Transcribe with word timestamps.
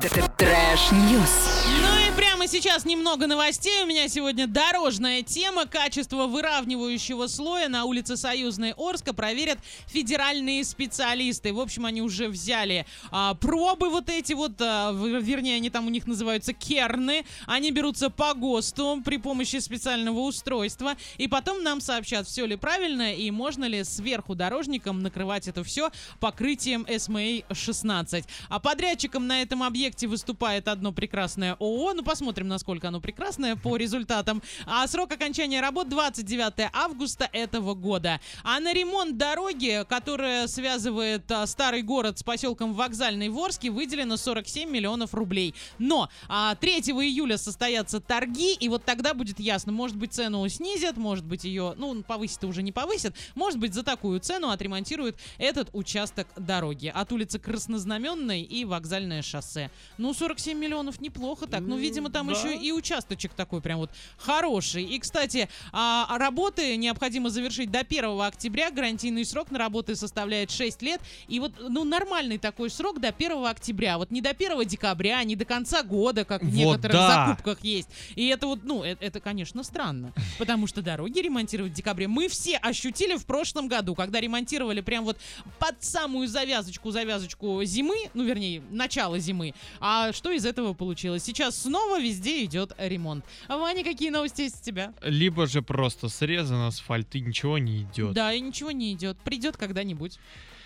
Trash 0.00 0.82
news. 0.82 1.64
Ну 1.82 1.98
и 2.06 2.07
сейчас 2.48 2.86
немного 2.86 3.26
новостей. 3.26 3.82
У 3.82 3.86
меня 3.86 4.08
сегодня 4.08 4.46
дорожная 4.46 5.22
тема. 5.22 5.66
Качество 5.66 6.26
выравнивающего 6.26 7.26
слоя 7.26 7.68
на 7.68 7.84
улице 7.84 8.16
Союзной 8.16 8.72
Орска 8.76 9.12
проверят 9.12 9.58
федеральные 9.86 10.64
специалисты. 10.64 11.52
В 11.52 11.60
общем, 11.60 11.84
они 11.84 12.00
уже 12.00 12.28
взяли 12.28 12.86
а, 13.10 13.34
пробы 13.34 13.90
вот 13.90 14.08
эти 14.08 14.32
вот, 14.32 14.52
а, 14.60 14.92
вернее, 14.92 15.56
они 15.56 15.68
там 15.68 15.86
у 15.86 15.90
них 15.90 16.06
называются 16.06 16.54
керны. 16.54 17.26
Они 17.46 17.70
берутся 17.70 18.08
по 18.08 18.32
ГОСТу 18.32 19.02
при 19.04 19.18
помощи 19.18 19.58
специального 19.58 20.20
устройства. 20.20 20.96
И 21.18 21.28
потом 21.28 21.62
нам 21.62 21.82
сообщат, 21.82 22.26
все 22.26 22.46
ли 22.46 22.56
правильно 22.56 23.12
и 23.12 23.30
можно 23.30 23.66
ли 23.66 23.84
сверху 23.84 24.34
дорожникам 24.34 25.00
накрывать 25.00 25.48
это 25.48 25.62
все 25.64 25.90
покрытием 26.18 26.86
SMA-16. 26.88 28.24
А 28.48 28.58
подрядчиком 28.58 29.26
на 29.26 29.42
этом 29.42 29.62
объекте 29.62 30.06
выступает 30.06 30.66
одно 30.66 30.92
прекрасное 30.92 31.52
ООО. 31.60 31.92
Ну, 31.92 32.02
посмотрим, 32.02 32.37
насколько 32.46 32.88
оно 32.88 33.00
прекрасное 33.00 33.56
по 33.56 33.76
результатам. 33.76 34.42
А 34.66 34.86
срок 34.86 35.12
окончания 35.12 35.60
работ 35.60 35.88
29 35.88 36.70
августа 36.72 37.28
этого 37.32 37.74
года. 37.74 38.20
А 38.44 38.60
на 38.60 38.72
ремонт 38.72 39.16
дороги, 39.16 39.84
которая 39.88 40.46
связывает 40.46 41.30
а, 41.30 41.46
старый 41.46 41.82
город 41.82 42.18
с 42.18 42.22
поселком 42.22 42.74
Вокзальный 42.74 43.28
в 43.28 43.48
выделено 43.70 44.16
47 44.16 44.70
миллионов 44.70 45.14
рублей. 45.14 45.54
Но 45.78 46.08
а, 46.28 46.54
3 46.54 46.78
июля 46.80 47.38
состоятся 47.38 48.00
торги, 48.00 48.54
и 48.54 48.68
вот 48.68 48.84
тогда 48.84 49.14
будет 49.14 49.40
ясно, 49.40 49.72
может 49.72 49.96
быть, 49.96 50.12
цену 50.12 50.46
снизят, 50.48 50.96
может 50.96 51.24
быть, 51.24 51.44
ее, 51.44 51.74
ну, 51.76 52.02
повысить 52.02 52.44
уже 52.44 52.62
не 52.62 52.72
повысят, 52.72 53.14
может 53.34 53.58
быть, 53.58 53.74
за 53.74 53.82
такую 53.82 54.20
цену 54.20 54.50
отремонтируют 54.50 55.16
этот 55.38 55.70
участок 55.72 56.28
дороги 56.36 56.92
от 56.94 57.12
улицы 57.12 57.38
Краснознаменной 57.38 58.42
и 58.42 58.64
вокзальное 58.64 59.22
шоссе. 59.22 59.70
Ну, 59.96 60.12
47 60.12 60.58
миллионов 60.58 61.00
неплохо 61.00 61.46
так. 61.46 61.60
Ну, 61.60 61.76
видимо, 61.76 62.10
там 62.10 62.27
да. 62.28 62.38
еще 62.38 62.56
и 62.56 62.72
участочек 62.72 63.32
такой 63.34 63.60
прям 63.60 63.78
вот 63.78 63.90
хороший. 64.16 64.84
И, 64.84 64.98
кстати, 64.98 65.48
а, 65.72 66.18
работы 66.18 66.76
необходимо 66.76 67.30
завершить 67.30 67.70
до 67.70 67.80
1 67.80 68.20
октября. 68.20 68.70
Гарантийный 68.70 69.24
срок 69.24 69.50
на 69.50 69.58
работы 69.58 69.96
составляет 69.96 70.50
6 70.50 70.82
лет. 70.82 71.00
И 71.28 71.40
вот, 71.40 71.52
ну, 71.58 71.84
нормальный 71.84 72.38
такой 72.38 72.70
срок 72.70 73.00
до 73.00 73.08
1 73.08 73.46
октября. 73.46 73.98
Вот 73.98 74.10
не 74.10 74.20
до 74.20 74.30
1 74.30 74.64
декабря, 74.64 75.22
не 75.24 75.36
до 75.36 75.44
конца 75.44 75.82
года, 75.82 76.24
как 76.24 76.42
в 76.42 76.46
Вот 76.46 76.54
некоторых 76.54 76.96
да. 76.96 77.26
закупках 77.26 77.64
есть. 77.64 77.88
И 78.14 78.26
это 78.28 78.46
вот, 78.46 78.60
ну, 78.64 78.82
это, 78.82 79.04
это, 79.04 79.20
конечно, 79.20 79.62
странно. 79.62 80.12
Потому 80.38 80.66
что 80.66 80.82
дороги 80.82 81.20
ремонтировать 81.20 81.72
в 81.72 81.74
декабре 81.74 82.08
мы 82.08 82.28
все 82.28 82.56
ощутили 82.56 83.16
в 83.16 83.26
прошлом 83.26 83.68
году, 83.68 83.94
когда 83.94 84.20
ремонтировали 84.20 84.80
прям 84.80 85.04
вот 85.04 85.18
под 85.58 85.82
самую 85.82 86.28
завязочку, 86.28 86.90
завязочку 86.90 87.62
зимы, 87.64 87.96
ну, 88.14 88.24
вернее, 88.24 88.62
начало 88.70 89.18
зимы. 89.18 89.54
А 89.80 90.12
что 90.12 90.30
из 90.30 90.44
этого 90.44 90.74
получилось? 90.74 91.22
Сейчас 91.24 91.62
снова 91.62 92.00
везде 92.08 92.44
идет 92.44 92.72
ремонт. 92.78 93.24
А 93.48 93.56
Ваня, 93.58 93.84
какие 93.84 94.10
новости 94.10 94.42
есть 94.42 94.60
у 94.62 94.64
тебя? 94.64 94.92
Либо 95.02 95.46
же 95.46 95.62
просто 95.62 96.08
срезан 96.08 96.62
асфальт 96.66 97.14
и 97.14 97.20
ничего 97.20 97.58
не 97.58 97.82
идет. 97.82 98.12
Да, 98.14 98.32
и 98.32 98.40
ничего 98.40 98.70
не 98.70 98.92
идет. 98.92 99.18
Придет 99.18 99.56
когда-нибудь. 99.56 100.18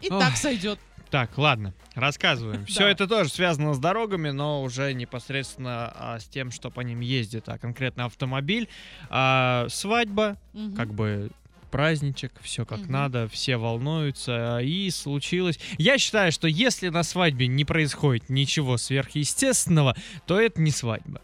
И 0.00 0.10
Ой. 0.10 0.20
так 0.20 0.36
сойдет. 0.36 0.78
Так, 1.10 1.36
ладно, 1.38 1.74
рассказываем. 1.94 2.64
Все 2.66 2.88
это 2.88 3.06
тоже 3.06 3.30
связано 3.30 3.74
с 3.74 3.78
дорогами, 3.78 4.30
но 4.30 4.62
уже 4.62 4.92
непосредственно 4.94 5.92
а, 5.94 6.18
с 6.18 6.24
тем, 6.24 6.50
что 6.50 6.70
по 6.70 6.80
ним 6.80 7.00
ездит, 7.00 7.48
а 7.48 7.58
конкретно 7.58 8.06
автомобиль. 8.06 8.68
А, 9.10 9.66
свадьба, 9.68 10.36
Мгм. 10.52 10.74
как 10.74 10.92
бы 10.92 11.30
праздничек, 11.74 12.30
все 12.40 12.64
как 12.64 12.82
Мгм. 12.82 12.92
надо, 12.92 13.28
все 13.28 13.56
волнуются, 13.56 14.60
и 14.60 14.88
случилось. 14.90 15.58
Я 15.76 15.98
считаю, 15.98 16.30
что 16.30 16.46
если 16.46 16.88
на 16.88 17.02
свадьбе 17.02 17.48
не 17.48 17.64
происходит 17.64 18.28
ничего 18.28 18.76
сверхъестественного, 18.76 19.96
то 20.24 20.40
это 20.40 20.60
не 20.60 20.70
свадьба. 20.70 21.20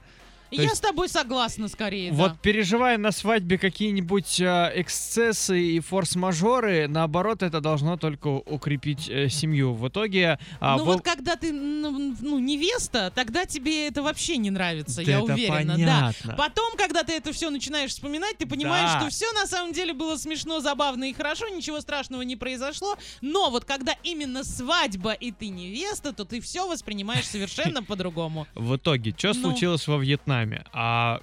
Я 0.51 0.63
есть- 0.65 0.77
с 0.77 0.81
тобой 0.81 1.09
согласна 1.09 1.69
скорее, 1.69 2.13
Вот 2.13 2.33
да. 2.33 2.39
переживая 2.43 2.99
на 2.99 3.13
свадьбе 3.13 3.59
какие-нибудь 3.59 4.41
а, 4.41 4.73
эксцессы 4.75 5.61
и 5.61 5.81
форс-мажоры, 5.81 6.89
наоборот, 6.89 7.43
это 7.43 7.61
должно 7.61 7.97
только 7.97 8.29
укрепить 8.29 9.09
э, 9.09 9.29
семью. 9.29 9.75
В 9.75 9.89
итоге... 9.89 10.39
а, 10.61 10.77
ну 10.77 10.85
вол- 10.85 10.95
вот 10.95 11.05
когда 11.05 11.37
ты 11.37 11.53
ну, 11.53 12.15
ну, 12.21 12.39
невеста, 12.39 13.13
тогда 13.15 13.45
тебе 13.45 13.87
это 13.89 14.03
вообще 14.03 14.37
не 14.39 14.51
нравится, 14.51 14.97
Да 15.05 15.11
я 15.11 15.21
это 15.21 15.33
уверена. 15.35 15.73
понятно. 15.75 16.15
Да. 16.25 16.35
Потом, 16.35 16.77
когда 16.77 17.03
ты 17.03 17.13
это 17.13 17.33
все 17.33 17.51
начинаешь 17.51 17.91
вспоминать, 17.91 18.37
ты 18.39 18.47
понимаешь, 18.47 18.91
Да. 18.93 19.01
что 19.01 19.11
все 19.11 19.31
на 19.33 19.47
самом 19.47 19.73
деле 19.73 19.93
было 19.95 20.17
смешно, 20.17 20.61
забавно 20.61 21.05
и 21.11 21.13
хорошо, 21.13 21.49
ничего 21.49 21.81
страшного 21.81 22.23
не 22.23 22.37
произошло. 22.37 22.97
Но 23.21 23.51
вот 23.51 23.65
когда 23.65 23.95
именно 24.03 24.45
свадьба 24.45 25.13
и 25.13 25.31
ты 25.33 25.49
невеста, 25.49 26.13
то 26.13 26.25
ты 26.25 26.41
все 26.41 26.69
воспринимаешь 26.69 27.27
совершенно 27.27 27.83
по-другому. 27.91 28.47
В 28.55 28.77
итоге, 28.77 29.15
что 29.17 29.29
Ну. 29.35 29.35
случилось 29.43 29.87
во 29.87 29.97
Вьетнаме? 29.99 30.40
А 30.73 31.21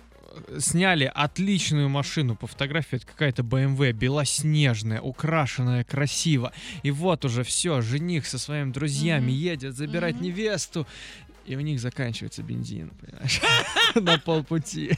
э, 0.47 0.59
сняли 0.59 1.11
отличную 1.13 1.89
машину 1.89 2.35
по 2.35 2.47
фотографии, 2.47 2.97
это 2.97 3.05
какая-то 3.07 3.41
BMW 3.43 3.91
белоснежная, 3.93 5.01
украшенная 5.01 5.83
красиво. 5.83 6.51
И 6.83 6.91
вот 6.91 7.25
уже 7.25 7.43
все, 7.43 7.81
жених 7.81 8.25
со 8.27 8.37
своими 8.37 8.71
друзьями 8.71 9.25
Мгм. 9.31 9.35
едет 9.35 9.75
забирать 9.75 10.15
Мгм. 10.15 10.23
невесту. 10.23 10.85
И 11.47 11.55
у 11.55 11.61
них 11.61 11.79
заканчивается 11.79 12.43
бензин, 12.43 12.91
понимаешь? 13.01 13.39
На 13.95 14.19
полпути. 14.19 14.91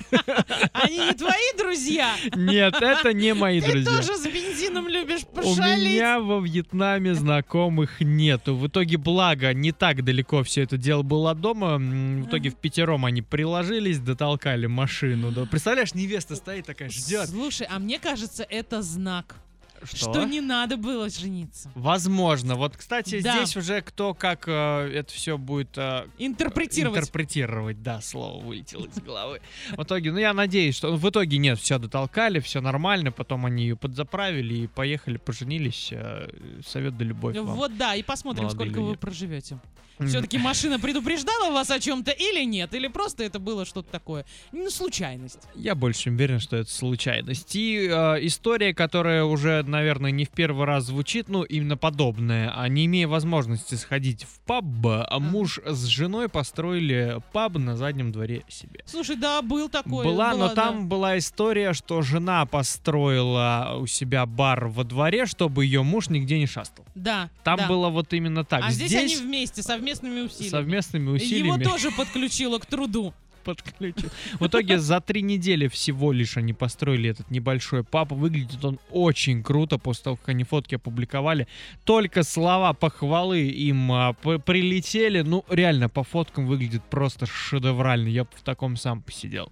Они 0.73 0.97
не 0.97 1.13
твои 1.13 1.57
друзья. 1.57 2.15
Нет, 2.35 2.73
это 2.81 3.13
не 3.13 3.35
мои 3.35 3.61
Ты 3.61 3.71
друзья. 3.71 3.95
тоже 3.97 4.17
с 4.17 4.25
бензином 4.25 4.87
любишь 4.87 5.21
У 5.31 5.35
пошалить. 5.35 5.85
меня 5.85 6.19
во 6.19 6.39
Вьетнаме 6.39 7.13
знакомых 7.13 8.01
нету. 8.01 8.55
В 8.55 8.67
итоге, 8.67 8.97
благо, 8.97 9.53
не 9.53 9.71
так 9.71 10.03
далеко 10.03 10.41
все 10.41 10.63
это 10.63 10.75
дело 10.77 11.03
было 11.03 11.31
от 11.31 11.39
дома. 11.39 11.77
В 11.77 12.25
итоге 12.27 12.49
в 12.49 12.55
пятером 12.55 13.05
они 13.05 13.21
приложились, 13.21 13.99
дотолкали 13.99 14.65
машину. 14.65 15.31
Представляешь, 15.45 15.93
невеста 15.93 16.35
стоит 16.35 16.65
такая, 16.65 16.89
ждет. 16.89 17.29
Слушай, 17.29 17.67
а 17.69 17.77
мне 17.77 17.99
кажется, 17.99 18.43
это 18.49 18.81
знак, 18.81 19.35
Что? 19.83 19.97
что 20.13 20.23
не 20.25 20.41
надо 20.41 20.77
было 20.77 21.09
жениться. 21.09 21.71
Возможно. 21.75 22.55
Вот, 22.55 22.75
кстати, 22.77 23.21
Да. 23.21 23.37
здесь 23.37 23.55
уже 23.57 23.81
кто 23.81 24.13
как 24.13 24.43
э, 24.47 24.91
это 24.93 25.11
все 25.13 25.37
будет 25.37 25.77
э, 25.77 26.05
Интерпретировать. 26.17 26.99
интерпретировать. 26.99 27.81
Да, 27.83 28.01
слово 28.01 28.43
вылетело 28.43 28.85
из 28.85 29.01
головы. 29.01 29.41
В 29.75 29.83
итоге, 29.83 30.11
ну 30.11 30.19
я 30.19 30.33
надеюсь, 30.33 30.75
что 30.75 30.95
в 30.95 31.09
итоге 31.09 31.37
нет, 31.37 31.59
все 31.59 31.77
дотолкали, 31.79 32.39
все 32.39 32.61
нормально, 32.61 33.11
потом 33.11 33.45
они 33.45 33.63
ее 33.63 33.75
подзаправили 33.75 34.53
и 34.55 34.67
поехали, 34.67 35.17
поженились. 35.17 35.89
Э, 35.91 36.29
Совет 36.65 36.97
да 36.97 37.05
любовь 37.05 37.35
вам. 37.37 37.55
Вот 37.55 37.77
да, 37.77 37.95
и 37.95 38.03
посмотрим, 38.03 38.49
сколько 38.49 38.79
вы 38.81 38.89
люди. 38.91 38.97
проживете. 38.99 39.59
Мгм. 39.99 40.07
Все-таки 40.07 40.37
машина 40.37 40.79
предупреждала 40.79 41.51
вас 41.51 41.69
о 41.71 41.77
чем-то 41.79 42.11
или 42.11 42.45
нет? 42.45 42.73
Или 42.73 42.87
просто 42.87 43.25
это 43.25 43.37
было 43.37 43.65
что-то 43.65 43.91
такое? 43.91 44.25
Ну, 44.53 44.69
случайность. 44.69 45.39
Я 45.55 45.75
больше 45.75 46.09
уверен, 46.09 46.39
что 46.39 46.55
это 46.55 46.71
случайность. 46.71 47.53
И 47.53 47.85
э, 47.91 48.25
история, 48.25 48.73
которая 48.73 49.25
уже, 49.25 49.61
наверное, 49.69 50.11
не 50.11 50.25
в 50.25 50.29
первый 50.29 50.65
раз 50.65 50.85
звучит, 50.85 51.29
ну, 51.29 51.43
именно 51.43 51.77
подобная. 51.77 52.51
А 52.55 52.67
не 52.67 52.85
имея 52.85 53.07
возможности 53.07 53.75
сходить 53.75 54.23
в 54.23 54.39
паб, 54.41 54.65
а 54.85 55.19
муж 55.19 55.59
с 55.65 55.85
женой 55.85 56.29
построили 56.29 57.21
паб 57.33 57.57
на 57.57 57.77
заднем 57.77 58.11
дворе 58.11 58.43
себе. 58.49 58.81
Слушай, 58.85 59.15
да, 59.15 59.41
был 59.41 59.69
такой. 59.69 60.05
была, 60.05 60.33
но 60.33 60.49
да. 60.49 60.55
там 60.55 60.87
была 60.87 61.17
история, 61.17 61.73
что 61.73 62.01
жена 62.01 62.45
построила 62.45 63.77
у 63.79 63.87
себя 63.87 64.25
бар 64.25 64.67
во 64.67 64.83
дворе, 64.83 65.25
чтобы 65.25 65.65
ее 65.65 65.83
муж 65.83 66.09
нигде 66.09 66.37
не 66.37 66.47
шастал. 66.47 66.85
Да. 66.95 67.29
Там 67.43 67.57
да. 67.57 67.67
было 67.67 67.89
вот 67.89 68.13
именно 68.13 68.43
так. 68.43 68.63
А 68.65 68.71
здесь, 68.71 68.93
они 68.95 69.15
вместе, 69.15 69.63
совместными 69.63 70.21
усилиями. 70.21 70.49
совместными 70.51 71.05
Его 71.05 71.15
усилиями 71.15 71.63
тоже 71.63 71.91
подключило 71.91 72.59
к 72.59 72.65
труду. 72.65 73.13
Подключил. 73.43 74.09
В 74.39 74.47
итоге 74.47 74.79
за 74.79 75.01
три 75.01 75.21
недели 75.21 75.67
всего 75.67 76.11
лишь 76.11 76.37
они 76.37 76.53
построили 76.53 77.09
этот 77.09 77.31
небольшой 77.31 77.83
паб. 77.83 78.11
Выглядит 78.11 78.63
он 78.63 78.79
очень 78.91 79.43
круто 79.43 79.77
после 79.77 80.03
того, 80.05 80.15
как 80.17 80.29
они 80.29 80.43
фотки 80.43 80.75
опубликовали. 80.75 81.47
Только 81.83 82.23
слова 82.23 82.73
похвалы 82.73 83.41
им 83.41 83.91
а, 83.91 84.13
прилетели. 84.13 85.21
Ну, 85.21 85.45
реально, 85.49 85.89
по 85.89 86.03
фоткам 86.03 86.45
выглядит 86.47 86.83
просто 86.83 87.25
шедеврально. 87.25 88.07
Я 88.09 88.23
бы 88.23 88.29
в 88.35 88.41
таком 88.41 88.77
сам 88.77 89.01
посидел. 89.01 89.51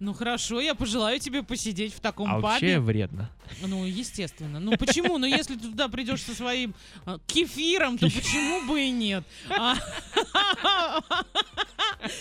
Ну 0.00 0.14
хорошо, 0.14 0.60
я 0.62 0.74
пожелаю 0.74 1.20
тебе 1.20 1.42
посидеть 1.42 1.92
в 1.92 2.00
таком 2.00 2.30
А 2.30 2.40
вообще 2.40 2.76
пабе. 2.76 2.80
вредно. 2.80 3.30
Ну, 3.60 3.84
естественно. 3.84 4.58
Ну 4.58 4.74
почему? 4.78 5.18
Ну, 5.18 5.26
если 5.26 5.56
ты 5.56 5.68
туда 5.68 5.88
придешь 5.88 6.22
со 6.22 6.32
своим 6.34 6.74
а, 7.04 7.18
кефиром, 7.26 7.98
то 7.98 8.06
почему 8.06 8.66
бы 8.66 8.80
и 8.80 8.90
нет? 8.90 9.24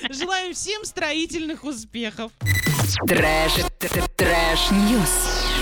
А, 0.04 0.14
Желаем 0.14 0.54
всем 0.54 0.86
строительных 0.86 1.64
успехов. 1.64 2.32
Trash, 3.08 3.54
trash 4.18 4.88
news. 4.88 5.59